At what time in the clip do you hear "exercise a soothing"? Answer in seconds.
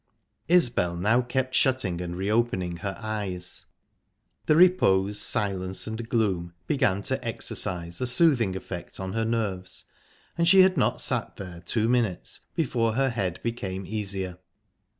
7.23-8.55